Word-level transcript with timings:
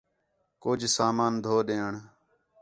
کُج 0.63 0.81
سامان 0.95 1.33
دھوندین 1.43 1.95